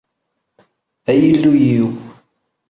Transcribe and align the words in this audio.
A 1.11 1.11
Illu-iw! 1.29 1.87